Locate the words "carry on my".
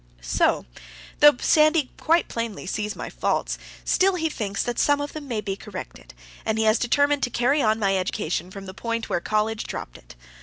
7.29-7.95